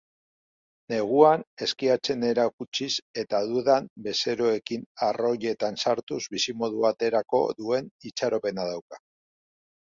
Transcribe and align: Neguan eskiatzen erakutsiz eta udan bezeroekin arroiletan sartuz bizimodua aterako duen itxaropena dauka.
Neguan 0.93 1.43
eskiatzen 1.65 2.25
erakutsiz 2.29 2.89
eta 3.25 3.43
udan 3.59 3.91
bezeroekin 4.09 4.89
arroiletan 5.11 5.79
sartuz 5.85 6.21
bizimodua 6.39 6.95
aterako 6.97 7.47
duen 7.63 7.95
itxaropena 8.13 8.71
dauka. 8.75 9.05